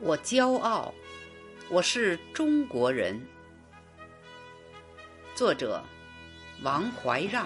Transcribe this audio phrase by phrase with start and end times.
[0.00, 0.94] 我骄傲，
[1.68, 3.20] 我是中国人。
[5.34, 5.82] 作者：
[6.62, 7.44] 王怀让。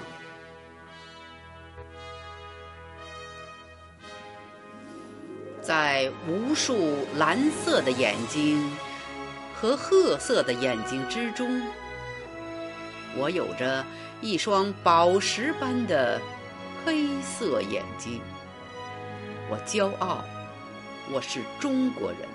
[5.62, 8.70] 在无数蓝色的眼睛
[9.54, 11.62] 和褐色的眼睛之中，
[13.16, 13.82] 我有着
[14.20, 16.20] 一双宝石般的
[16.84, 18.20] 黑色眼睛。
[19.48, 20.22] 我骄傲，
[21.10, 22.31] 我是中国人。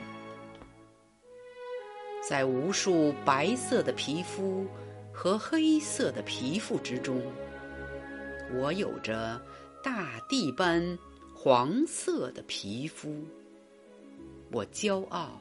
[2.27, 4.67] 在无数白色的皮肤
[5.13, 7.21] 和黑色的皮肤之中，
[8.53, 9.41] 我有着
[9.81, 10.99] 大地般
[11.33, 13.23] 黄色的皮肤。
[14.51, 15.39] 我骄傲，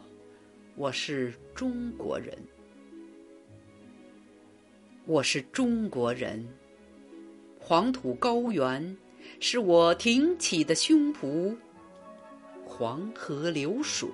[0.76, 2.38] 我是中国人。
[5.06, 6.48] 我是中国人。
[7.58, 8.96] 黄土高原
[9.40, 11.52] 是我挺起的胸脯，
[12.64, 14.08] 黄河流水。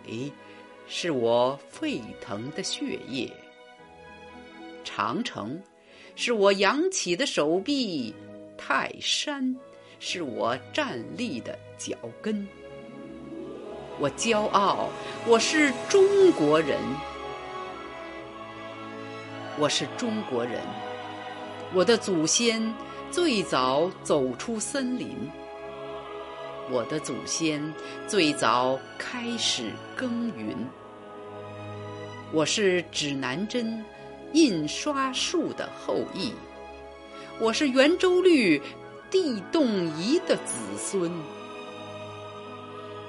[0.94, 3.32] 是我沸腾的血液，
[4.84, 5.58] 长城
[6.16, 8.14] 是我扬起的手臂，
[8.58, 9.56] 泰山
[9.98, 12.46] 是我站立的脚跟。
[13.98, 14.90] 我骄傲，
[15.26, 16.78] 我是中国人，
[19.58, 20.60] 我是中国人。
[21.72, 22.62] 我的祖先
[23.10, 25.16] 最早走出森林，
[26.70, 27.72] 我的祖先
[28.06, 30.54] 最早开始耕耘。
[32.34, 33.84] 我是指南针、
[34.32, 36.32] 印刷术的后裔，
[37.38, 38.58] 我是圆周率、
[39.10, 41.12] 地动仪的子孙。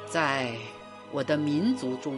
[0.09, 0.51] 在
[1.13, 2.17] 我的民族中，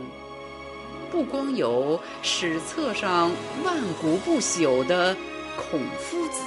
[1.11, 3.31] 不光有史册上
[3.63, 5.15] 万古不朽的
[5.55, 6.41] 孔夫子、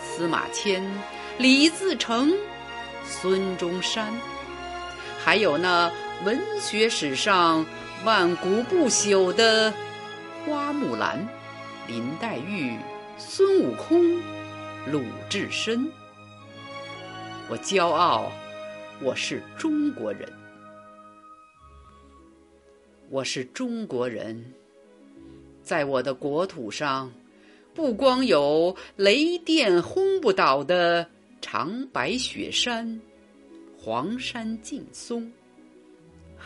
[0.00, 0.88] 司马迁、
[1.36, 2.32] 李自成、
[3.04, 4.14] 孙中山，
[5.18, 5.90] 还有那
[6.22, 7.64] 文学史上。
[8.04, 9.72] 万古不朽的
[10.44, 11.26] 花木兰、
[11.88, 12.76] 林黛玉、
[13.16, 14.20] 孙悟空、
[14.92, 15.90] 鲁智深。
[17.48, 18.30] 我骄傲，
[19.00, 20.30] 我是中国人。
[23.08, 24.52] 我是中国人，
[25.62, 27.10] 在我的国土上，
[27.72, 31.06] 不光有雷电轰不倒的
[31.40, 33.00] 长白雪山、
[33.78, 35.32] 黄山劲松。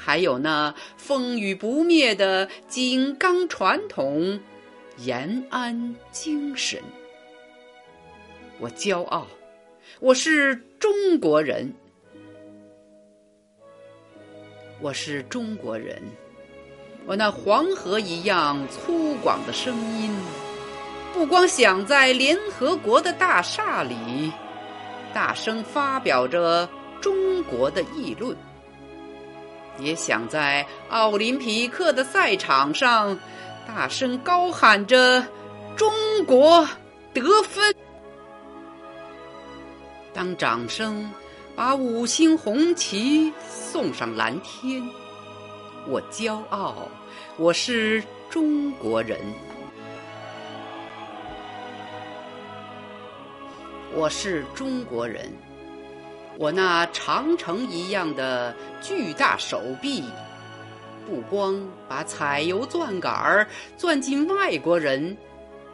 [0.09, 4.41] 还有那风雨不灭的井冈传统，
[4.97, 6.83] 延安精神。
[8.59, 9.27] 我骄傲，
[10.01, 11.75] 我是中国人，
[14.81, 16.01] 我是中国人。
[17.05, 20.11] 我那黄河一样粗犷的声音，
[21.13, 24.33] 不光响在联合国的大厦里，
[25.13, 26.67] 大声发表着
[26.99, 28.35] 中国的议论。
[29.79, 33.19] 也想在奥林匹克的赛场上
[33.67, 35.25] 大声高喊着
[35.77, 35.93] “中
[36.27, 36.67] 国
[37.13, 37.75] 得分”。
[40.13, 41.11] 当掌声
[41.55, 44.83] 把五星红旗送上蓝天，
[45.87, 46.89] 我骄傲，
[47.37, 49.19] 我是中国人，
[53.95, 55.33] 我是中国人。
[56.39, 60.05] 我那长城一样的巨大手臂，
[61.05, 63.45] 不光把采油钻杆儿
[63.77, 65.17] 钻进外国人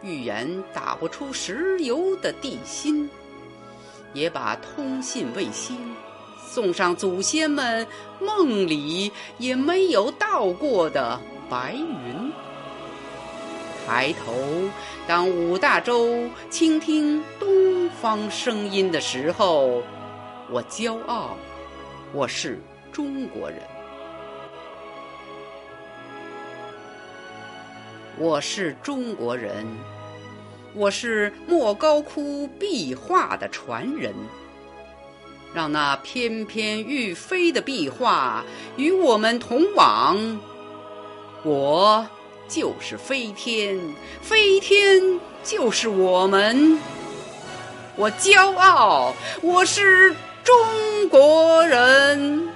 [0.02, 3.10] 预言打不出石油的地心，
[4.14, 5.76] 也把通信卫星
[6.42, 7.86] 送上祖先们
[8.18, 11.20] 梦里也没有到过的
[11.50, 12.32] 白云。
[13.86, 14.32] 抬头，
[15.06, 19.82] 当五大洲倾听东方声音的时候。
[20.50, 21.36] 我骄傲，
[22.12, 22.60] 我是
[22.92, 23.60] 中国人。
[28.18, 29.66] 我是中国人，
[30.74, 34.14] 我是莫高窟壁画的传人。
[35.54, 38.44] 让那翩翩欲飞的壁画
[38.76, 40.38] 与我们同往，
[41.42, 42.06] 我
[42.48, 43.80] 就是飞天，
[44.20, 46.78] 飞天就是我们。
[47.96, 50.14] 我骄傲，我是。
[50.44, 52.53] 中国人。